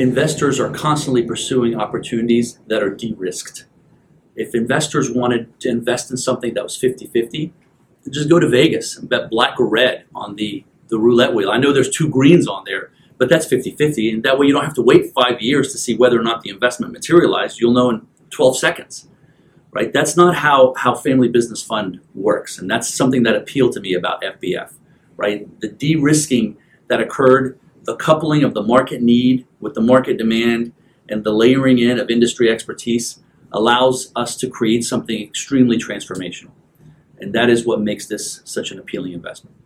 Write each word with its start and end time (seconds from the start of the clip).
investors 0.00 0.58
are 0.58 0.70
constantly 0.70 1.22
pursuing 1.22 1.78
opportunities 1.78 2.58
that 2.68 2.82
are 2.82 2.88
de-risked. 2.88 3.66
If 4.34 4.54
investors 4.54 5.10
wanted 5.10 5.60
to 5.60 5.68
invest 5.68 6.10
in 6.10 6.16
something 6.16 6.54
that 6.54 6.62
was 6.62 6.78
50-50, 6.78 7.52
just 8.08 8.30
go 8.30 8.40
to 8.40 8.48
Vegas 8.48 8.96
and 8.96 9.10
bet 9.10 9.28
black 9.28 9.60
or 9.60 9.66
red 9.66 10.06
on 10.14 10.36
the, 10.36 10.64
the 10.88 10.98
roulette 10.98 11.34
wheel. 11.34 11.50
I 11.50 11.58
know 11.58 11.74
there's 11.74 11.90
two 11.90 12.08
greens 12.08 12.48
on 12.48 12.64
there, 12.64 12.90
but 13.18 13.28
that's 13.28 13.46
50-50, 13.46 14.14
and 14.14 14.22
that 14.22 14.38
way 14.38 14.46
you 14.46 14.54
don't 14.54 14.64
have 14.64 14.74
to 14.74 14.82
wait 14.82 15.12
five 15.12 15.42
years 15.42 15.70
to 15.72 15.78
see 15.78 15.94
whether 15.94 16.18
or 16.18 16.22
not 16.22 16.40
the 16.40 16.48
investment 16.48 16.94
materialized. 16.94 17.60
You'll 17.60 17.74
know 17.74 17.90
in 17.90 18.06
12 18.30 18.56
seconds. 18.56 19.06
Right? 19.72 19.92
That's 19.92 20.16
not 20.16 20.34
how, 20.34 20.72
how 20.78 20.94
Family 20.94 21.28
Business 21.28 21.62
Fund 21.62 22.00
works, 22.14 22.58
and 22.58 22.70
that's 22.70 22.92
something 22.92 23.22
that 23.24 23.36
appealed 23.36 23.72
to 23.74 23.80
me 23.80 23.92
about 23.92 24.22
FBF. 24.22 24.72
Right? 25.18 25.60
The 25.60 25.68
de-risking 25.68 26.56
that 26.88 27.02
occurred, 27.02 27.59
the 27.84 27.96
coupling 27.96 28.44
of 28.44 28.54
the 28.54 28.62
market 28.62 29.02
need 29.02 29.46
with 29.60 29.74
the 29.74 29.80
market 29.80 30.18
demand, 30.18 30.72
and 31.08 31.24
the 31.24 31.32
layering 31.32 31.78
in 31.78 31.98
of 31.98 32.10
industry 32.10 32.48
expertise 32.50 33.20
allows 33.52 34.12
us 34.14 34.36
to 34.36 34.48
create 34.48 34.84
something 34.84 35.20
extremely 35.20 35.76
transformational. 35.76 36.52
And 37.18 37.34
that 37.34 37.50
is 37.50 37.66
what 37.66 37.80
makes 37.80 38.06
this 38.06 38.40
such 38.44 38.70
an 38.70 38.78
appealing 38.78 39.12
investment. 39.12 39.56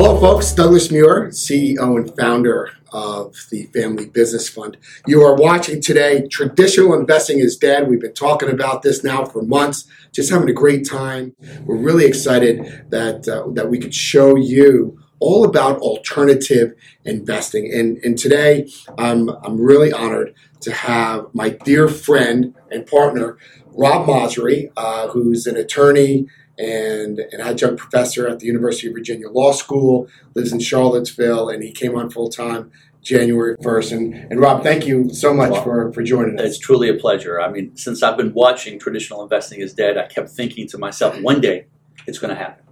Hello, 0.00 0.16
folks. 0.20 0.52
Douglas 0.52 0.92
Muir, 0.92 1.26
CEO 1.30 1.96
and 1.96 2.16
founder 2.16 2.70
of 2.92 3.34
the 3.50 3.64
Family 3.74 4.06
Business 4.06 4.48
Fund. 4.48 4.76
You 5.08 5.24
are 5.24 5.34
watching 5.34 5.82
today 5.82 6.28
Traditional 6.28 6.94
Investing 6.94 7.40
is 7.40 7.56
Dead. 7.56 7.88
We've 7.88 8.00
been 8.00 8.14
talking 8.14 8.48
about 8.48 8.82
this 8.82 9.02
now 9.02 9.24
for 9.24 9.42
months, 9.42 9.88
just 10.12 10.30
having 10.30 10.48
a 10.48 10.52
great 10.52 10.88
time. 10.88 11.34
We're 11.64 11.78
really 11.78 12.06
excited 12.06 12.84
that, 12.90 13.26
uh, 13.26 13.50
that 13.54 13.70
we 13.70 13.80
could 13.80 13.92
show 13.92 14.36
you 14.36 15.00
all 15.18 15.44
about 15.44 15.80
alternative 15.80 16.74
investing. 17.04 17.72
And, 17.74 17.98
and 18.04 18.16
today, 18.16 18.70
I'm 18.98 19.28
really 19.60 19.92
honored 19.92 20.32
to 20.60 20.72
have 20.72 21.26
my 21.34 21.48
dear 21.50 21.88
friend 21.88 22.54
and 22.70 22.86
partner, 22.86 23.36
Rob 23.72 24.06
Masri, 24.06 24.70
uh, 24.76 25.08
who's 25.08 25.46
an 25.46 25.56
attorney 25.56 26.26
and 26.58 27.20
an 27.20 27.40
adjunct 27.40 27.78
professor 27.78 28.26
at 28.26 28.40
the 28.40 28.46
University 28.46 28.88
of 28.88 28.94
Virginia 28.94 29.28
Law 29.28 29.52
School, 29.52 30.08
lives 30.34 30.52
in 30.52 30.58
Charlottesville, 30.58 31.48
and 31.48 31.62
he 31.62 31.70
came 31.70 31.96
on 31.96 32.10
full 32.10 32.28
time 32.28 32.70
January 33.02 33.56
1st. 33.58 33.92
And, 33.92 34.14
and 34.14 34.40
Rob, 34.40 34.62
thank 34.62 34.86
you 34.86 35.08
so 35.10 35.32
much 35.32 35.52
well, 35.52 35.62
for, 35.62 35.92
for 35.92 36.02
joining 36.02 36.38
us. 36.38 36.46
It's 36.46 36.58
truly 36.58 36.88
a 36.88 36.94
pleasure. 36.94 37.40
I 37.40 37.50
mean, 37.50 37.76
since 37.76 38.02
I've 38.02 38.16
been 38.16 38.34
watching 38.34 38.78
Traditional 38.78 39.22
Investing 39.22 39.60
is 39.60 39.72
Dead, 39.72 39.96
I 39.96 40.06
kept 40.06 40.30
thinking 40.30 40.66
to 40.68 40.78
myself, 40.78 41.20
one 41.22 41.40
day 41.40 41.66
it's 42.06 42.18
going 42.18 42.34
to 42.34 42.36
happen. 42.36 42.64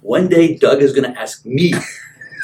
One 0.00 0.28
day 0.28 0.56
Doug 0.56 0.82
is 0.82 0.92
going 0.92 1.12
to 1.12 1.18
ask 1.18 1.44
me 1.44 1.72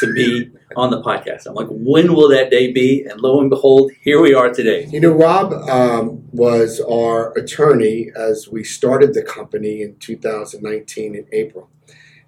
to 0.01 0.13
be 0.13 0.51
on 0.77 0.91
the 0.91 1.03
podcast. 1.03 1.47
I'm 1.47 1.55
like, 1.55 1.69
when 1.71 2.15
will 2.15 2.29
that 2.29 2.51
day 2.51 2.73
be? 2.73 3.05
And 3.05 3.21
lo 3.21 3.41
and 3.41 3.51
behold, 3.51 3.91
here 4.03 4.21
we 4.21 4.35
are 4.35 4.53
today. 4.53 4.87
You 4.91 5.01
know, 5.01 5.13
Rob 5.13 5.53
um, 5.69 6.25
was 6.33 6.81
our 6.81 7.33
attorney 7.37 8.11
as 8.15 8.49
we 8.49 8.63
started 8.63 9.15
the 9.15 9.23
company 9.23 9.83
in 9.83 9.97
2019 9.97 11.15
in 11.15 11.27
April. 11.33 11.69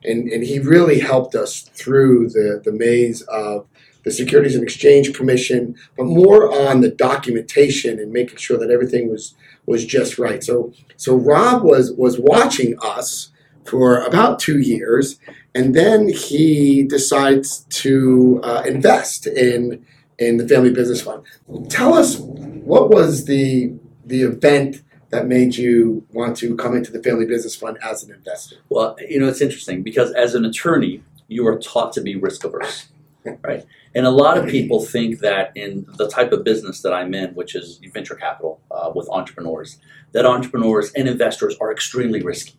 And, 0.05 0.29
and 0.29 0.43
he 0.43 0.59
really 0.59 0.99
helped 0.99 1.35
us 1.35 1.63
through 1.63 2.31
the, 2.31 2.61
the 2.65 2.73
maze 2.73 3.23
of 3.23 3.67
the 4.05 4.11
Securities 4.11 4.57
and 4.57 4.65
Exchange 4.65 5.15
Commission, 5.15 5.77
but 5.97 6.05
more 6.07 6.53
on 6.53 6.81
the 6.81 6.91
documentation 6.91 8.01
and 8.01 8.13
making 8.13 8.37
sure 8.37 8.59
that 8.59 8.71
everything 8.71 9.09
was 9.09 9.35
was 9.65 9.87
just 9.87 10.19
right. 10.19 10.43
So 10.43 10.73
so 10.97 11.15
Rob 11.15 11.63
was 11.63 11.93
was 11.93 12.19
watching 12.19 12.75
us 12.83 13.31
for 13.65 14.03
about 14.03 14.39
two 14.39 14.59
years, 14.59 15.19
and 15.55 15.75
then 15.75 16.09
he 16.09 16.83
decides 16.83 17.61
to 17.71 18.41
uh, 18.43 18.63
invest 18.67 19.27
in 19.27 19.85
in 20.19 20.37
the 20.37 20.47
family 20.47 20.73
business 20.73 21.03
fund. 21.03 21.25
Tell 21.69 21.95
us 21.95 22.19
what 22.19 22.91
was 22.91 23.25
the 23.25 23.73
the 24.05 24.23
event 24.23 24.83
that 25.11 25.27
made 25.27 25.57
you 25.57 26.07
want 26.13 26.37
to 26.39 26.57
come 26.57 26.75
into 26.75 26.91
the 26.91 27.03
family 27.03 27.27
business 27.27 27.55
fund 27.55 27.79
as 27.83 28.03
an 28.03 28.13
investor? 28.13 28.57
Well, 28.71 28.97
you 29.09 29.21
know, 29.21 29.29
it's 29.29 29.43
interesting 29.43 29.83
because 29.83 30.11
as 30.13 30.35
an 30.35 30.45
attorney, 30.45 31.03
you 31.29 31.47
are 31.47 31.59
taught 31.59 31.93
to 31.95 32.01
be 32.01 32.17
risk 32.17 32.45
averse, 32.45 32.89
right? 33.43 33.65
And 33.95 34.07
a 34.07 34.11
lot 34.11 34.39
of 34.39 34.49
people 34.49 34.81
think 34.81 35.19
that 35.19 35.53
in 35.55 35.87
the 35.99 36.09
type 36.09 36.33
of 36.33 36.45
business 36.45 36.81
that 36.81 36.95
I'm 36.95 37.13
in, 37.15 37.35
which 37.35 37.55
is 37.55 37.79
venture 37.93 38.15
capital 38.15 38.61
uh, 38.71 38.91
with 38.95 39.07
entrepreneurs, 39.11 39.79
that 40.13 40.25
entrepreneurs 40.25 40.91
and 40.93 41.07
investors 41.07 41.57
are 41.61 41.71
extremely 41.71 42.23
risky 42.23 42.55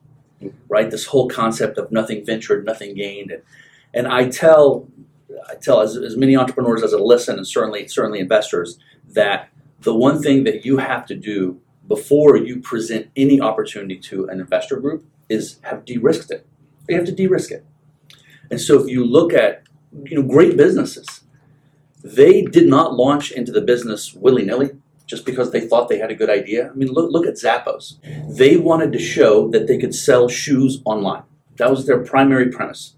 right? 0.68 0.90
This 0.90 1.06
whole 1.06 1.28
concept 1.30 1.78
of 1.78 1.92
nothing 1.92 2.26
ventured, 2.26 2.66
nothing 2.66 2.96
gained, 2.96 3.32
and, 3.32 3.44
and 3.94 4.08
I 4.08 4.30
tell 4.30 4.88
I 5.50 5.56
tell 5.56 5.82
as, 5.82 5.98
as 5.98 6.16
many 6.16 6.36
entrepreneurs 6.38 6.84
as 6.84 6.94
I 6.94 6.98
listen, 6.98 7.38
and 7.38 7.48
certainly 7.48 7.88
certainly 7.88 8.20
investors, 8.20 8.80
that 9.10 9.50
the 9.82 9.94
one 9.94 10.22
thing 10.22 10.44
that 10.46 10.66
you 10.66 10.78
have 10.78 11.06
to 11.08 11.16
do 11.16 11.60
before 11.88 12.38
you 12.38 12.62
present 12.62 13.10
any 13.16 13.42
opportunity 13.42 13.98
to 13.98 14.28
an 14.28 14.40
investor 14.40 14.80
group 14.80 15.06
is 15.30 15.60
have 15.64 15.86
de-risked 15.86 16.32
it. 16.32 16.46
You 16.88 16.96
have 16.96 17.06
to 17.06 17.12
de-risk 17.12 17.52
it. 17.52 17.66
And 18.50 18.60
so 18.60 18.82
if 18.82 18.88
you 18.90 19.06
look 19.06 19.34
at 19.34 19.64
you 20.04 20.16
know 20.22 20.28
great 20.28 20.58
businesses, 20.58 21.22
they 22.04 22.42
did 22.44 22.68
not 22.68 22.94
launch 22.94 23.32
into 23.32 23.52
the 23.52 23.62
business 23.62 24.14
willy-nilly 24.14 24.72
just 25.06 25.26
because 25.26 25.52
they 25.52 25.62
thought 25.62 25.90
they 25.90 26.00
had 26.00 26.12
a 26.12 26.16
good 26.16 26.30
idea. 26.30 26.70
I 26.70 26.74
mean, 26.74 26.90
look, 26.90 27.12
look 27.12 27.26
at 27.26 27.36
Zappos. 27.36 27.96
They 28.38 28.58
wanted 28.58 28.92
to 28.94 29.00
show 29.00 29.50
that 29.50 29.68
they 29.68 29.78
could 29.78 29.94
sell 29.94 30.30
shoes 30.30 30.82
online. 30.86 31.24
That 31.58 31.70
was 31.70 31.86
their 31.86 32.00
primary 32.00 32.50
premise. 32.50 32.96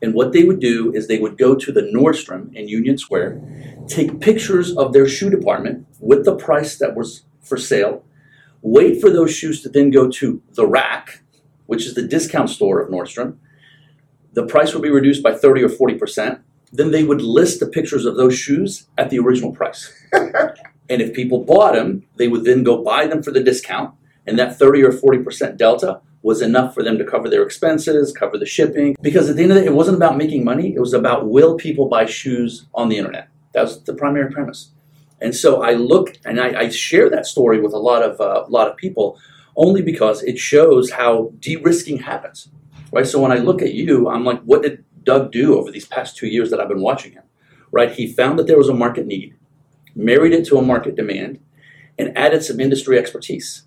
And 0.00 0.14
what 0.14 0.32
they 0.32 0.44
would 0.44 0.60
do 0.60 0.92
is 0.94 1.08
they 1.08 1.18
would 1.18 1.36
go 1.36 1.54
to 1.56 1.72
the 1.72 1.82
Nordstrom 1.82 2.54
in 2.54 2.68
Union 2.68 2.96
Square, 2.98 3.40
take 3.88 4.20
pictures 4.20 4.76
of 4.76 4.92
their 4.92 5.08
shoe 5.08 5.28
department 5.30 5.86
with 6.00 6.24
the 6.24 6.36
price 6.36 6.78
that 6.78 6.94
was 6.94 7.24
for 7.40 7.56
sale, 7.56 8.04
wait 8.62 9.00
for 9.00 9.10
those 9.10 9.34
shoes 9.34 9.62
to 9.62 9.68
then 9.68 9.90
go 9.90 10.08
to 10.08 10.40
the 10.52 10.66
rack, 10.66 11.22
which 11.66 11.84
is 11.84 11.94
the 11.94 12.06
discount 12.06 12.50
store 12.50 12.80
of 12.80 12.90
Nordstrom. 12.90 13.38
The 14.34 14.46
price 14.46 14.72
would 14.72 14.82
be 14.82 14.90
reduced 14.90 15.22
by 15.22 15.34
30 15.34 15.64
or 15.64 15.68
40%. 15.68 16.40
Then 16.72 16.90
they 16.92 17.02
would 17.02 17.22
list 17.22 17.60
the 17.60 17.66
pictures 17.66 18.04
of 18.04 18.16
those 18.16 18.36
shoes 18.36 18.86
at 18.96 19.10
the 19.10 19.18
original 19.18 19.52
price. 19.52 19.92
And 20.88 21.02
if 21.02 21.14
people 21.14 21.44
bought 21.44 21.74
them, 21.74 22.04
they 22.16 22.28
would 22.28 22.44
then 22.44 22.62
go 22.62 22.82
buy 22.82 23.06
them 23.06 23.22
for 23.22 23.30
the 23.30 23.42
discount. 23.42 23.94
And 24.26 24.38
that 24.38 24.58
30 24.58 24.82
or 24.82 24.92
40% 24.92 25.56
delta 25.56 26.00
was 26.22 26.42
enough 26.42 26.74
for 26.74 26.82
them 26.82 26.98
to 26.98 27.04
cover 27.04 27.28
their 27.28 27.42
expenses, 27.42 28.12
cover 28.12 28.38
the 28.38 28.46
shipping. 28.46 28.96
Because 29.00 29.30
at 29.30 29.36
the 29.36 29.42
end 29.42 29.52
of 29.52 29.56
the 29.56 29.62
day, 29.62 29.68
it 29.68 29.74
wasn't 29.74 29.96
about 29.96 30.16
making 30.16 30.44
money. 30.44 30.74
It 30.74 30.80
was 30.80 30.92
about 30.92 31.28
will 31.28 31.56
people 31.56 31.88
buy 31.88 32.06
shoes 32.06 32.66
on 32.74 32.88
the 32.88 32.98
internet? 32.98 33.28
That 33.54 33.62
was 33.62 33.82
the 33.84 33.94
primary 33.94 34.30
premise. 34.30 34.70
And 35.20 35.34
so 35.34 35.62
I 35.62 35.72
look 35.72 36.16
and 36.24 36.40
I, 36.40 36.60
I 36.60 36.68
share 36.68 37.10
that 37.10 37.26
story 37.26 37.60
with 37.60 37.72
a 37.72 37.78
lot 37.78 38.02
of 38.02 38.20
uh, 38.20 38.44
a 38.46 38.50
lot 38.50 38.68
of 38.68 38.76
people, 38.76 39.18
only 39.56 39.82
because 39.82 40.22
it 40.22 40.38
shows 40.38 40.90
how 40.90 41.32
de-risking 41.40 41.98
happens. 41.98 42.48
Right. 42.92 43.06
So 43.06 43.20
when 43.20 43.32
I 43.32 43.36
look 43.36 43.60
at 43.60 43.74
you, 43.74 44.08
I'm 44.08 44.24
like, 44.24 44.40
what 44.42 44.62
did 44.62 44.84
Doug 45.02 45.32
do 45.32 45.58
over 45.58 45.70
these 45.70 45.86
past 45.86 46.16
two 46.16 46.26
years 46.26 46.50
that 46.50 46.60
I've 46.60 46.68
been 46.68 46.80
watching 46.80 47.12
him? 47.12 47.24
Right. 47.72 47.90
He 47.90 48.12
found 48.12 48.38
that 48.38 48.46
there 48.46 48.58
was 48.58 48.68
a 48.68 48.74
market 48.74 49.06
need 49.06 49.34
married 49.98 50.32
it 50.32 50.46
to 50.46 50.56
a 50.56 50.62
market 50.62 50.94
demand, 50.94 51.40
and 51.98 52.16
added 52.16 52.44
some 52.44 52.60
industry 52.60 52.96
expertise. 52.98 53.64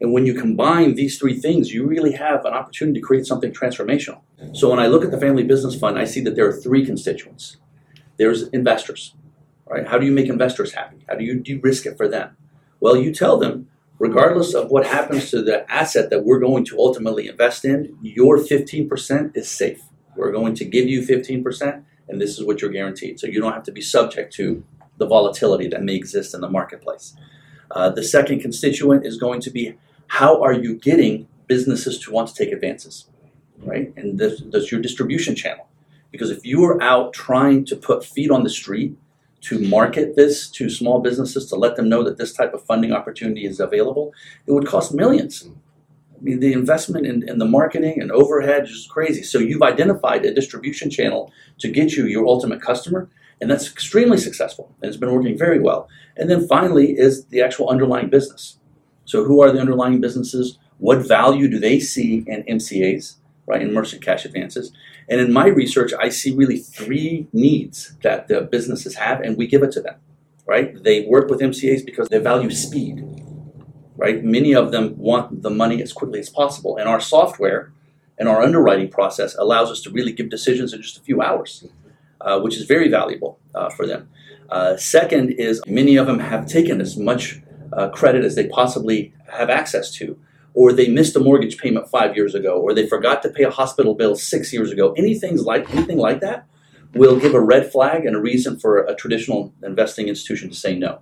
And 0.00 0.12
when 0.12 0.26
you 0.26 0.34
combine 0.34 0.94
these 0.94 1.18
three 1.18 1.38
things, 1.38 1.72
you 1.72 1.86
really 1.86 2.12
have 2.12 2.44
an 2.44 2.52
opportunity 2.52 3.00
to 3.00 3.06
create 3.06 3.26
something 3.26 3.52
transformational. 3.52 4.20
So 4.52 4.70
when 4.70 4.78
I 4.78 4.86
look 4.86 5.04
at 5.04 5.10
the 5.10 5.20
Family 5.20 5.42
Business 5.42 5.74
Fund, 5.74 5.98
I 5.98 6.04
see 6.04 6.20
that 6.20 6.36
there 6.36 6.46
are 6.46 6.52
three 6.52 6.86
constituents. 6.86 7.56
There's 8.16 8.44
investors, 8.48 9.14
right? 9.66 9.86
How 9.86 9.98
do 9.98 10.06
you 10.06 10.12
make 10.12 10.28
investors 10.28 10.74
happy? 10.74 11.04
How 11.08 11.16
do 11.16 11.24
you 11.24 11.40
de-risk 11.40 11.86
it 11.86 11.96
for 11.96 12.06
them? 12.06 12.36
Well, 12.80 12.96
you 12.96 13.12
tell 13.12 13.38
them, 13.38 13.68
regardless 13.98 14.54
of 14.54 14.70
what 14.70 14.86
happens 14.86 15.30
to 15.30 15.42
the 15.42 15.70
asset 15.72 16.10
that 16.10 16.24
we're 16.24 16.40
going 16.40 16.64
to 16.66 16.78
ultimately 16.78 17.26
invest 17.26 17.64
in, 17.64 17.96
your 18.02 18.38
15% 18.38 19.36
is 19.36 19.50
safe. 19.50 19.82
We're 20.16 20.32
going 20.32 20.54
to 20.56 20.64
give 20.64 20.86
you 20.86 21.02
15%, 21.02 21.82
and 22.08 22.20
this 22.20 22.38
is 22.38 22.44
what 22.44 22.60
you're 22.60 22.70
guaranteed. 22.70 23.18
So 23.18 23.26
you 23.26 23.40
don't 23.40 23.54
have 23.54 23.64
to 23.64 23.72
be 23.72 23.80
subject 23.80 24.32
to 24.34 24.64
the 24.98 25.06
volatility 25.06 25.68
that 25.68 25.82
may 25.82 25.94
exist 25.94 26.34
in 26.34 26.40
the 26.40 26.48
marketplace. 26.48 27.14
Uh, 27.70 27.90
the 27.90 28.02
second 28.02 28.40
constituent 28.40 29.04
is 29.04 29.16
going 29.16 29.40
to 29.40 29.50
be 29.50 29.74
how 30.06 30.42
are 30.42 30.52
you 30.52 30.76
getting 30.76 31.26
businesses 31.46 31.98
to 31.98 32.12
want 32.12 32.28
to 32.28 32.34
take 32.34 32.52
advances, 32.52 33.06
right? 33.58 33.92
And 33.96 34.18
this, 34.18 34.42
that's 34.46 34.70
your 34.70 34.80
distribution 34.80 35.34
channel. 35.34 35.68
Because 36.10 36.30
if 36.30 36.44
you 36.44 36.62
are 36.64 36.80
out 36.82 37.12
trying 37.12 37.64
to 37.66 37.76
put 37.76 38.04
feet 38.04 38.30
on 38.30 38.44
the 38.44 38.50
street 38.50 38.96
to 39.42 39.58
market 39.58 40.16
this 40.16 40.48
to 40.48 40.70
small 40.70 41.00
businesses 41.00 41.46
to 41.46 41.56
let 41.56 41.76
them 41.76 41.88
know 41.88 42.02
that 42.04 42.16
this 42.16 42.32
type 42.32 42.54
of 42.54 42.64
funding 42.64 42.92
opportunity 42.92 43.44
is 43.44 43.60
available, 43.60 44.12
it 44.46 44.52
would 44.52 44.66
cost 44.66 44.94
millions. 44.94 45.48
I 46.16 46.22
mean, 46.22 46.40
the 46.40 46.52
investment 46.52 47.06
in, 47.06 47.28
in 47.28 47.38
the 47.38 47.44
marketing 47.44 48.00
and 48.00 48.10
overhead 48.12 48.64
is 48.64 48.86
crazy. 48.88 49.22
So 49.22 49.38
you've 49.38 49.62
identified 49.62 50.24
a 50.24 50.32
distribution 50.32 50.88
channel 50.88 51.32
to 51.58 51.68
get 51.68 51.92
you 51.92 52.06
your 52.06 52.26
ultimate 52.26 52.62
customer 52.62 53.10
and 53.40 53.50
that's 53.50 53.70
extremely 53.70 54.18
successful 54.18 54.74
and 54.80 54.88
it's 54.88 54.96
been 54.96 55.12
working 55.12 55.36
very 55.36 55.60
well. 55.60 55.88
And 56.16 56.30
then 56.30 56.46
finally 56.46 56.92
is 56.92 57.26
the 57.26 57.42
actual 57.42 57.68
underlying 57.68 58.08
business. 58.08 58.58
So, 59.04 59.24
who 59.24 59.42
are 59.42 59.52
the 59.52 59.60
underlying 59.60 60.00
businesses? 60.00 60.58
What 60.78 61.06
value 61.06 61.48
do 61.48 61.58
they 61.58 61.78
see 61.78 62.24
in 62.26 62.42
MCAs, 62.44 63.16
right, 63.46 63.62
in 63.62 63.72
merchant 63.72 64.02
cash 64.02 64.24
advances? 64.24 64.72
And 65.08 65.20
in 65.20 65.32
my 65.32 65.46
research, 65.46 65.92
I 65.98 66.08
see 66.08 66.34
really 66.34 66.58
three 66.58 67.28
needs 67.32 67.96
that 68.02 68.28
the 68.28 68.40
businesses 68.40 68.94
have, 68.96 69.20
and 69.20 69.36
we 69.36 69.46
give 69.46 69.62
it 69.62 69.72
to 69.72 69.80
them, 69.80 69.96
right? 70.46 70.82
They 70.82 71.02
work 71.02 71.28
with 71.28 71.40
MCAs 71.40 71.84
because 71.84 72.08
they 72.08 72.18
value 72.18 72.50
speed, 72.50 73.04
right? 73.96 74.24
Many 74.24 74.54
of 74.54 74.72
them 74.72 74.96
want 74.96 75.42
the 75.42 75.50
money 75.50 75.82
as 75.82 75.92
quickly 75.92 76.20
as 76.20 76.30
possible, 76.30 76.76
and 76.76 76.88
our 76.88 77.00
software 77.00 77.72
and 78.18 78.28
our 78.28 78.40
underwriting 78.42 78.88
process 78.88 79.34
allows 79.36 79.70
us 79.70 79.80
to 79.82 79.90
really 79.90 80.12
give 80.12 80.30
decisions 80.30 80.72
in 80.72 80.80
just 80.80 80.96
a 80.96 81.02
few 81.02 81.20
hours, 81.20 81.66
uh, 82.24 82.40
which 82.40 82.56
is 82.56 82.64
very 82.64 82.88
valuable 82.88 83.38
uh, 83.54 83.70
for 83.70 83.86
them. 83.86 84.08
Uh, 84.50 84.76
second 84.76 85.30
is 85.32 85.62
many 85.66 85.96
of 85.96 86.06
them 86.06 86.18
have 86.18 86.46
taken 86.46 86.80
as 86.80 86.96
much 86.96 87.40
uh, 87.72 87.88
credit 87.90 88.24
as 88.24 88.34
they 88.34 88.46
possibly 88.48 89.12
have 89.32 89.50
access 89.50 89.90
to, 89.92 90.18
or 90.54 90.72
they 90.72 90.88
missed 90.88 91.16
a 91.16 91.20
mortgage 91.20 91.58
payment 91.58 91.88
five 91.88 92.16
years 92.16 92.34
ago, 92.34 92.60
or 92.60 92.74
they 92.74 92.86
forgot 92.86 93.22
to 93.22 93.28
pay 93.28 93.44
a 93.44 93.50
hospital 93.50 93.94
bill 93.94 94.14
six 94.16 94.52
years 94.52 94.70
ago. 94.70 94.92
Anything 94.92 95.36
like 95.42 95.68
anything 95.74 95.98
like 95.98 96.20
that 96.20 96.46
will 96.94 97.18
give 97.18 97.34
a 97.34 97.40
red 97.40 97.70
flag 97.70 98.06
and 98.06 98.14
a 98.14 98.20
reason 98.20 98.58
for 98.58 98.84
a 98.84 98.94
traditional 98.94 99.52
investing 99.62 100.08
institution 100.08 100.48
to 100.48 100.54
say 100.54 100.76
no, 100.76 101.00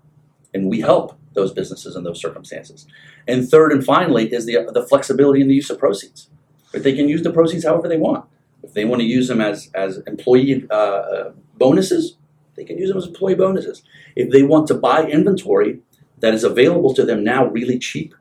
and 0.54 0.68
we 0.68 0.80
help 0.80 1.18
those 1.34 1.52
businesses 1.52 1.96
in 1.96 2.04
those 2.04 2.20
circumstances. 2.20 2.86
And 3.28 3.48
third 3.48 3.72
and 3.72 3.84
finally 3.84 4.32
is 4.32 4.46
the 4.46 4.70
the 4.72 4.86
flexibility 4.86 5.40
in 5.40 5.48
the 5.48 5.54
use 5.54 5.70
of 5.70 5.78
proceeds. 5.78 6.28
But 6.72 6.84
they 6.84 6.94
can 6.94 7.08
use 7.08 7.22
the 7.22 7.32
proceeds 7.32 7.64
however 7.64 7.88
they 7.88 7.98
want. 7.98 8.24
If 8.62 8.74
they 8.74 8.84
want 8.84 9.00
to 9.00 9.06
use 9.06 9.28
them 9.28 9.40
as 9.40 9.70
as 9.74 9.98
employee 10.06 10.66
uh, 10.70 10.74
uh 10.74 11.32
bonuses, 11.58 12.16
they 12.56 12.64
can 12.64 12.78
use 12.78 12.88
them 12.88 12.98
as 12.98 13.06
employee 13.06 13.34
bonuses. 13.34 13.82
If 14.16 14.30
they 14.30 14.42
want 14.42 14.68
to 14.68 14.74
buy 14.74 15.04
inventory 15.04 15.80
that 16.20 16.34
is 16.34 16.44
available 16.44 16.94
to 16.94 17.04
them 17.04 17.24
now 17.24 17.46
really 17.46 17.78
cheap, 17.78 18.14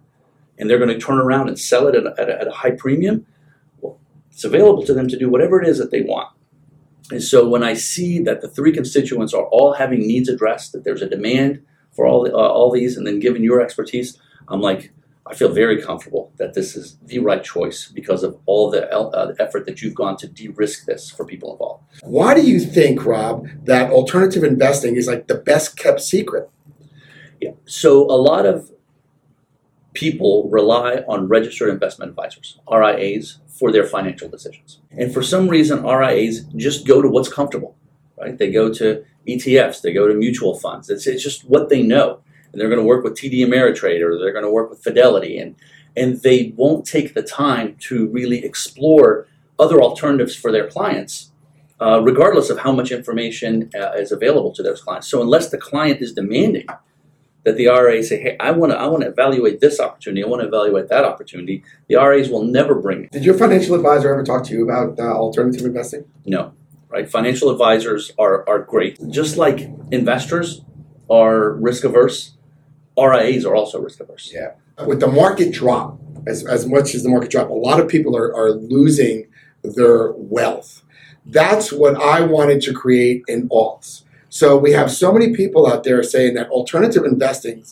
and 0.57 0.69
they're 0.69 0.79
going 0.79 0.89
to 0.89 0.99
turn 0.99 1.19
around 1.19 1.47
and 1.47 1.59
sell 1.59 1.87
it 1.87 1.95
at 1.95 2.05
a, 2.05 2.13
at 2.19 2.29
a, 2.29 2.41
at 2.41 2.47
a 2.47 2.51
high 2.51 2.71
premium, 2.71 3.25
well, 3.81 3.99
it's 4.31 4.43
available 4.43 4.83
to 4.85 4.93
them 4.93 5.07
to 5.07 5.17
do 5.17 5.29
whatever 5.29 5.61
it 5.61 5.67
is 5.67 5.77
that 5.77 5.91
they 5.91 6.01
want. 6.01 6.29
And 7.11 7.21
so 7.21 7.47
when 7.47 7.63
I 7.63 7.73
see 7.73 8.19
that 8.19 8.41
the 8.41 8.47
three 8.47 8.71
constituents 8.71 9.33
are 9.33 9.45
all 9.45 9.73
having 9.73 10.07
needs 10.07 10.29
addressed, 10.29 10.71
that 10.71 10.83
there's 10.83 11.01
a 11.01 11.09
demand 11.09 11.61
for 11.91 12.07
all 12.07 12.25
uh, 12.25 12.31
all 12.31 12.71
these, 12.71 12.95
and 12.95 13.05
then 13.05 13.19
given 13.19 13.43
your 13.43 13.61
expertise, 13.61 14.17
I'm 14.47 14.61
like, 14.61 14.91
I 15.31 15.33
feel 15.33 15.53
very 15.53 15.81
comfortable 15.81 16.33
that 16.35 16.55
this 16.55 16.75
is 16.75 16.97
the 17.05 17.19
right 17.19 17.41
choice 17.41 17.87
because 17.87 18.21
of 18.21 18.37
all 18.45 18.69
the 18.69 18.91
uh, 18.93 19.33
effort 19.39 19.65
that 19.65 19.81
you've 19.81 19.95
gone 19.95 20.17
to 20.17 20.27
de-risk 20.27 20.85
this 20.85 21.09
for 21.09 21.25
people 21.25 21.53
involved. 21.53 21.85
Why 22.03 22.33
do 22.33 22.41
you 22.41 22.59
think, 22.59 23.05
Rob, 23.05 23.47
that 23.63 23.91
alternative 23.91 24.43
investing 24.43 24.97
is 24.97 25.07
like 25.07 25.27
the 25.27 25.35
best 25.35 25.77
kept 25.77 26.01
secret? 26.01 26.49
Yeah. 27.39 27.51
So 27.65 28.01
a 28.11 28.19
lot 28.19 28.45
of 28.45 28.71
people 29.93 30.49
rely 30.49 31.03
on 31.07 31.29
registered 31.29 31.69
investment 31.69 32.09
advisors, 32.09 32.59
RIAs, 32.69 33.39
for 33.47 33.71
their 33.71 33.85
financial 33.85 34.27
decisions. 34.27 34.79
And 34.91 35.13
for 35.13 35.23
some 35.23 35.47
reason, 35.47 35.83
RIAs 35.83 36.41
just 36.57 36.85
go 36.85 37.01
to 37.01 37.07
what's 37.07 37.31
comfortable, 37.31 37.77
right? 38.19 38.37
They 38.37 38.51
go 38.51 38.73
to 38.73 39.05
ETFs, 39.25 39.81
they 39.81 39.93
go 39.93 40.09
to 40.09 40.13
mutual 40.13 40.59
funds. 40.59 40.89
It's, 40.89 41.07
it's 41.07 41.23
just 41.23 41.47
what 41.49 41.69
they 41.69 41.83
know 41.83 42.19
and 42.51 42.59
they're 42.59 42.69
going 42.69 42.79
to 42.79 42.85
work 42.85 43.03
with 43.03 43.13
TD 43.13 43.45
Ameritrade 43.45 44.01
or 44.01 44.17
they're 44.17 44.33
going 44.33 44.45
to 44.45 44.51
work 44.51 44.69
with 44.69 44.83
Fidelity, 44.83 45.37
and 45.37 45.55
and 45.95 46.21
they 46.21 46.53
won't 46.55 46.85
take 46.85 47.13
the 47.13 47.23
time 47.23 47.75
to 47.81 48.07
really 48.07 48.43
explore 48.45 49.27
other 49.59 49.81
alternatives 49.81 50.35
for 50.35 50.51
their 50.51 50.67
clients, 50.67 51.31
uh, 51.81 52.01
regardless 52.01 52.49
of 52.49 52.59
how 52.59 52.71
much 52.71 52.91
information 52.91 53.69
uh, 53.75 53.91
is 53.91 54.11
available 54.11 54.53
to 54.53 54.63
those 54.63 54.81
clients. 54.81 55.07
So 55.07 55.21
unless 55.21 55.49
the 55.49 55.57
client 55.57 56.01
is 56.01 56.13
demanding 56.13 56.65
that 57.43 57.57
the 57.57 57.67
RA 57.67 58.01
say, 58.01 58.21
"Hey, 58.21 58.37
I 58.39 58.51
want 58.51 58.71
to, 58.71 58.77
I 58.77 58.87
want 58.87 59.03
to 59.03 59.09
evaluate 59.09 59.59
this 59.59 59.79
opportunity. 59.79 60.23
I 60.23 60.27
want 60.27 60.41
to 60.41 60.47
evaluate 60.47 60.89
that 60.89 61.05
opportunity," 61.05 61.63
the 61.87 61.95
RAs 61.95 62.29
will 62.29 62.43
never 62.43 62.75
bring 62.75 63.05
it. 63.05 63.11
Did 63.11 63.25
your 63.25 63.37
financial 63.37 63.75
advisor 63.75 64.13
ever 64.13 64.23
talk 64.23 64.43
to 64.45 64.53
you 64.53 64.63
about 64.63 64.99
uh, 64.99 65.13
alternative 65.13 65.65
investing? 65.65 66.05
No, 66.25 66.53
right? 66.89 67.09
Financial 67.09 67.49
advisors 67.49 68.11
are 68.19 68.47
are 68.47 68.59
great, 68.59 68.99
just 69.09 69.37
like 69.37 69.69
investors 69.91 70.61
are 71.09 71.53
risk 71.53 71.83
averse. 71.83 72.33
RIAs 73.09 73.45
are 73.45 73.55
also 73.55 73.79
risk 73.79 73.99
averse. 73.99 74.31
Yeah. 74.33 74.53
With 74.85 74.99
the 74.99 75.07
market 75.07 75.51
drop, 75.53 75.99
as, 76.27 76.45
as 76.45 76.67
much 76.67 76.95
as 76.95 77.03
the 77.03 77.09
market 77.09 77.31
drop, 77.31 77.49
a 77.49 77.53
lot 77.53 77.79
of 77.79 77.87
people 77.87 78.15
are, 78.15 78.35
are 78.35 78.51
losing 78.51 79.27
their 79.63 80.11
wealth. 80.13 80.83
That's 81.25 81.71
what 81.71 81.95
I 81.95 82.21
wanted 82.21 82.61
to 82.63 82.73
create 82.73 83.23
in 83.27 83.47
alts. 83.49 84.03
So 84.29 84.57
we 84.57 84.71
have 84.71 84.91
so 84.91 85.11
many 85.11 85.35
people 85.35 85.67
out 85.67 85.83
there 85.83 86.01
saying 86.03 86.35
that 86.35 86.49
alternative 86.49 87.03
investing 87.03 87.65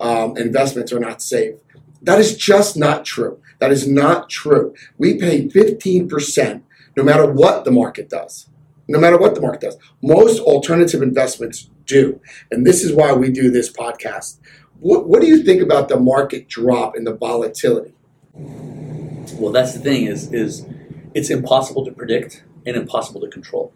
um, 0.00 0.36
investments 0.36 0.92
are 0.92 1.00
not 1.00 1.20
safe. 1.20 1.56
That 2.02 2.20
is 2.20 2.36
just 2.36 2.76
not 2.76 3.04
true. 3.04 3.40
That 3.58 3.72
is 3.72 3.88
not 3.88 4.30
true. 4.30 4.74
We 4.98 5.18
pay 5.18 5.48
15% 5.48 6.62
no 6.96 7.02
matter 7.02 7.30
what 7.30 7.64
the 7.64 7.70
market 7.70 8.08
does. 8.08 8.48
No 8.86 8.98
matter 8.98 9.16
what 9.16 9.34
the 9.34 9.40
market 9.40 9.62
does. 9.62 9.78
Most 10.02 10.40
alternative 10.40 11.02
investments 11.02 11.70
do. 11.86 12.20
And 12.50 12.66
this 12.66 12.84
is 12.84 12.92
why 12.92 13.12
we 13.12 13.30
do 13.30 13.50
this 13.50 13.72
podcast. 13.72 14.38
What, 14.80 15.08
what 15.08 15.20
do 15.20 15.26
you 15.26 15.42
think 15.42 15.62
about 15.62 15.88
the 15.88 15.98
market 15.98 16.48
drop 16.48 16.94
and 16.94 17.06
the 17.06 17.14
volatility? 17.14 17.94
Well, 18.34 19.52
that's 19.52 19.72
the 19.72 19.80
thing 19.80 20.06
is 20.06 20.32
is 20.32 20.66
it's 21.14 21.30
impossible 21.30 21.84
to 21.84 21.92
predict 21.92 22.44
and 22.66 22.76
impossible 22.76 23.20
to 23.20 23.28
control. 23.28 23.72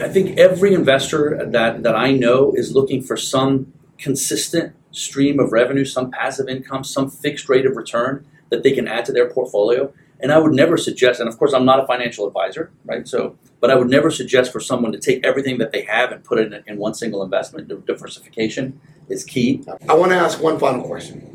I 0.00 0.08
think 0.08 0.38
every 0.38 0.74
investor 0.74 1.46
that, 1.46 1.82
that 1.82 1.94
I 1.94 2.12
know 2.12 2.52
is 2.54 2.72
looking 2.74 3.02
for 3.02 3.16
some 3.16 3.72
consistent 3.98 4.74
stream 4.90 5.38
of 5.38 5.52
revenue, 5.52 5.84
some 5.84 6.10
passive 6.10 6.48
income, 6.48 6.84
some 6.84 7.10
fixed 7.10 7.48
rate 7.48 7.66
of 7.66 7.76
return 7.76 8.26
that 8.50 8.62
they 8.62 8.72
can 8.72 8.88
add 8.88 9.04
to 9.06 9.12
their 9.12 9.28
portfolio. 9.30 9.92
And 10.18 10.32
I 10.32 10.38
would 10.38 10.52
never 10.52 10.76
suggest, 10.76 11.20
and 11.20 11.28
of 11.28 11.38
course, 11.38 11.54
I'm 11.54 11.64
not 11.64 11.82
a 11.82 11.86
financial 11.86 12.26
advisor, 12.26 12.70
right? 12.84 13.08
So, 13.08 13.38
but 13.60 13.70
I 13.70 13.74
would 13.74 13.88
never 13.88 14.10
suggest 14.10 14.52
for 14.52 14.60
someone 14.60 14.92
to 14.92 14.98
take 14.98 15.24
everything 15.24 15.58
that 15.58 15.72
they 15.72 15.82
have 15.82 16.12
and 16.12 16.22
put 16.22 16.38
it 16.38 16.52
in, 16.52 16.62
in 16.66 16.76
one 16.76 16.94
single 16.94 17.22
investment. 17.22 17.68
Diversification 17.86 18.80
is 19.10 19.24
key. 19.24 19.62
I 19.88 19.94
want 19.94 20.12
to 20.12 20.16
ask 20.16 20.40
one 20.40 20.58
final 20.58 20.82
question. 20.82 21.26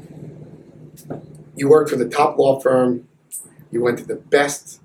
You 1.56 1.69
worked 1.69 1.89
for 1.89 1.98
the 1.98 2.07
top 2.07 2.38
law 2.38 2.60
firm. 2.60 3.07
You 3.72 3.83
went 3.83 4.00
to 4.00 4.06
the 4.06 4.16
best 4.16 4.81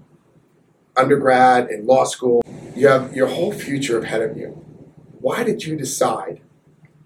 undergrad 0.96 1.68
and 1.68 1.86
law 1.86 2.04
school. 2.04 2.42
You 2.74 2.88
have 2.88 3.14
your 3.14 3.28
whole 3.28 3.52
future 3.52 4.00
ahead 4.00 4.22
of 4.22 4.36
you. 4.36 4.48
Why 5.20 5.44
did 5.44 5.64
you 5.64 5.76
decide 5.76 6.40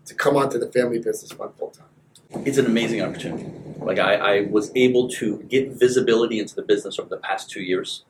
to 0.06 0.14
come 0.14 0.36
onto 0.36 0.58
the 0.58 0.70
family 0.70 0.98
business 0.98 1.32
fund 1.32 1.52
full 1.58 1.70
time? 1.70 2.44
It's 2.44 2.58
an 2.58 2.66
amazing 2.66 3.00
opportunity. 3.02 3.50
Like 3.78 3.98
I, 3.98 4.14
I 4.14 4.40
was 4.42 4.72
able 4.74 5.08
to 5.10 5.38
get 5.44 5.72
visibility 5.72 6.38
into 6.38 6.54
the 6.54 6.62
business 6.62 6.98
over 6.98 7.08
the 7.08 7.18
past 7.18 7.50
two 7.50 7.62
years. 7.62 8.04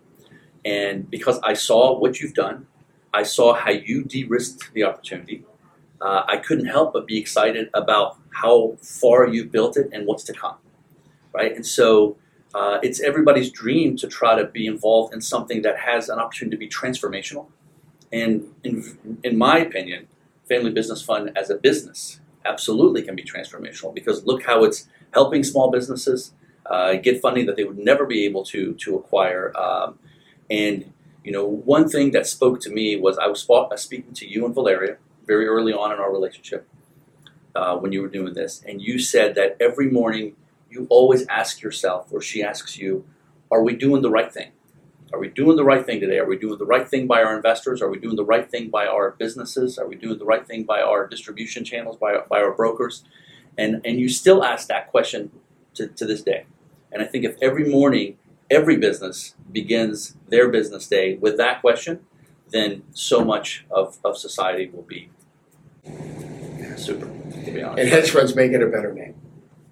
And 0.64 1.10
because 1.10 1.38
I 1.40 1.54
saw 1.54 1.98
what 1.98 2.20
you've 2.20 2.34
done, 2.34 2.66
I 3.12 3.22
saw 3.22 3.54
how 3.54 3.70
you 3.70 4.04
de 4.04 4.24
risked 4.24 4.72
the 4.72 4.84
opportunity. 4.84 5.44
Uh, 6.04 6.22
I 6.28 6.36
couldn't 6.36 6.66
help 6.66 6.92
but 6.92 7.06
be 7.06 7.18
excited 7.18 7.70
about 7.72 8.18
how 8.30 8.76
far 8.82 9.26
you 9.26 9.46
built 9.46 9.78
it 9.78 9.88
and 9.90 10.06
what's 10.06 10.22
to 10.24 10.34
come. 10.34 10.56
Right? 11.32 11.56
And 11.56 11.64
so 11.64 12.18
uh, 12.54 12.78
it's 12.82 13.00
everybody's 13.00 13.50
dream 13.50 13.96
to 13.96 14.06
try 14.06 14.36
to 14.36 14.44
be 14.44 14.66
involved 14.66 15.14
in 15.14 15.22
something 15.22 15.62
that 15.62 15.78
has 15.78 16.10
an 16.10 16.18
opportunity 16.18 16.56
to 16.56 16.60
be 16.60 16.68
transformational. 16.68 17.46
And 18.12 18.54
in, 18.62 19.18
in 19.24 19.38
my 19.38 19.58
opinion, 19.58 20.06
Family 20.46 20.70
Business 20.70 21.00
Fund 21.00 21.32
as 21.36 21.48
a 21.48 21.56
business 21.56 22.20
absolutely 22.44 23.00
can 23.00 23.16
be 23.16 23.24
transformational 23.24 23.94
because 23.94 24.26
look 24.26 24.42
how 24.42 24.62
it's 24.62 24.86
helping 25.14 25.42
small 25.42 25.70
businesses 25.70 26.32
uh, 26.66 26.94
get 26.96 27.22
funding 27.22 27.46
that 27.46 27.56
they 27.56 27.64
would 27.64 27.78
never 27.78 28.04
be 28.04 28.26
able 28.26 28.44
to 28.44 28.74
to 28.74 28.96
acquire. 28.96 29.56
Um, 29.56 29.98
and 30.50 30.92
you 31.24 31.32
know, 31.32 31.46
one 31.46 31.88
thing 31.88 32.10
that 32.10 32.26
spoke 32.26 32.60
to 32.60 32.70
me 32.70 32.96
was 32.96 33.16
I 33.16 33.26
was 33.26 33.48
uh, 33.48 33.76
speaking 33.76 34.12
to 34.14 34.28
you 34.28 34.44
and 34.44 34.54
Valeria 34.54 34.98
very 35.26 35.46
early 35.46 35.72
on 35.72 35.92
in 35.92 35.98
our 35.98 36.12
relationship 36.12 36.68
uh, 37.54 37.76
when 37.76 37.92
you 37.92 38.02
were 38.02 38.08
doing 38.08 38.34
this, 38.34 38.62
and 38.66 38.82
you 38.82 38.98
said 38.98 39.34
that 39.34 39.56
every 39.60 39.90
morning 39.90 40.36
you 40.70 40.86
always 40.90 41.26
ask 41.28 41.62
yourself, 41.62 42.08
or 42.12 42.20
she 42.20 42.42
asks 42.42 42.76
you, 42.76 43.04
"Are 43.50 43.62
we 43.62 43.76
doing 43.76 44.02
the 44.02 44.10
right 44.10 44.32
thing? 44.32 44.50
Are 45.14 45.20
we 45.20 45.28
doing 45.28 45.56
the 45.56 45.64
right 45.64 45.86
thing 45.86 46.00
today? 46.00 46.18
Are 46.18 46.26
we 46.26 46.36
doing 46.36 46.58
the 46.58 46.66
right 46.66 46.88
thing 46.88 47.06
by 47.06 47.22
our 47.22 47.36
investors? 47.36 47.80
Are 47.80 47.88
we 47.88 47.98
doing 47.98 48.16
the 48.16 48.24
right 48.24 48.50
thing 48.50 48.68
by 48.68 48.86
our 48.86 49.12
businesses? 49.12 49.78
Are 49.78 49.86
we 49.86 49.94
doing 49.94 50.18
the 50.18 50.24
right 50.24 50.44
thing 50.44 50.64
by 50.64 50.80
our 50.80 51.06
distribution 51.06 51.64
channels, 51.64 51.96
by, 51.96 52.18
by 52.28 52.40
our 52.40 52.50
brokers? 52.50 53.04
And, 53.56 53.80
and 53.84 54.00
you 54.00 54.08
still 54.08 54.42
ask 54.42 54.66
that 54.66 54.90
question 54.90 55.30
to, 55.74 55.86
to 55.86 56.04
this 56.04 56.22
day. 56.22 56.46
And 56.90 57.00
I 57.00 57.06
think 57.06 57.24
if 57.24 57.36
every 57.40 57.70
morning, 57.70 58.18
every 58.50 58.76
business 58.76 59.36
begins 59.52 60.16
their 60.28 60.48
business 60.48 60.88
day 60.88 61.14
with 61.14 61.36
that 61.36 61.60
question, 61.60 62.00
then 62.50 62.82
so 62.92 63.24
much 63.24 63.64
of, 63.70 63.98
of 64.04 64.18
society 64.18 64.68
will 64.72 64.82
be 64.82 65.10
super, 66.84 67.06
to 67.06 67.52
be 67.52 67.62
honest. 67.62 67.80
And 67.80 67.88
hedge 67.88 68.10
funds 68.10 68.34
may 68.34 68.48
get 68.48 68.62
a 68.62 68.66
better 68.66 68.92
name. 68.92 69.14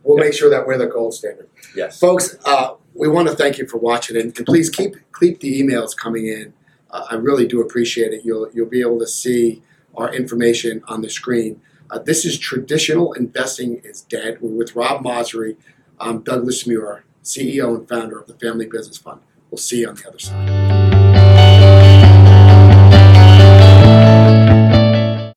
We'll 0.02 0.19
yep. 0.19 0.26
make 0.26 0.35
sure 0.35 0.50
that 0.50 0.66
we're 0.66 0.78
the 0.78 0.87
gold 0.87 1.14
standard. 1.14 1.49
Yes. 1.76 2.00
Folks, 2.00 2.37
uh, 2.45 2.75
we 2.95 3.09
want 3.09 3.28
to 3.28 3.35
thank 3.35 3.59
you 3.59 3.66
for 3.66 3.78
watching, 3.78 4.16
and, 4.16 4.37
and 4.37 4.47
please 4.47 4.69
keep 4.69 4.95
keep 5.19 5.40
the 5.40 5.62
emails 5.62 5.97
coming 5.97 6.26
in. 6.26 6.52
Uh, 6.90 7.07
I 7.11 7.14
really 7.14 7.47
do 7.47 7.61
appreciate 7.61 8.12
it. 8.12 8.25
You'll 8.25 8.50
you'll 8.52 8.69
be 8.69 8.81
able 8.81 8.99
to 8.99 9.07
see 9.07 9.62
our 9.97 10.12
information 10.12 10.83
on 10.88 11.02
the 11.02 11.11
screen. 11.11 11.61
Uh, 11.90 11.99
this 11.99 12.25
is 12.25 12.38
traditional 12.38 13.12
investing 13.12 13.81
is 13.85 14.00
dead. 14.00 14.38
We're 14.40 14.50
with 14.50 14.75
Rob 14.75 15.04
Masri. 15.04 15.57
I'm 16.00 16.23
Douglas 16.23 16.66
Muir. 16.66 17.04
CEO 17.23 17.76
and 17.76 17.88
founder 17.88 18.19
of 18.19 18.26
the 18.26 18.35
Family 18.35 18.66
Business 18.66 18.99
Fund. 18.99 19.21
We'll 19.50 19.59
see 19.59 19.81
you 19.81 19.88
on 19.88 19.95
the 19.95 20.09
other 20.09 20.19
side. 20.19 20.82